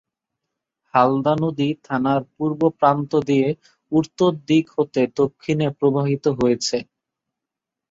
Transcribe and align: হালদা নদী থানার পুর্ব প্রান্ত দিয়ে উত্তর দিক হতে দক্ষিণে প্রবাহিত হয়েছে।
হালদা 0.93 1.33
নদী 1.41 1.69
থানার 1.85 2.21
পুর্ব 2.33 2.61
প্রান্ত 2.79 3.11
দিয়ে 3.29 3.47
উত্তর 3.91 4.31
দিক 4.47 4.65
হতে 4.75 5.01
দক্ষিণে 5.19 5.67
প্রবাহিত 5.79 6.25
হয়েছে। 6.39 6.77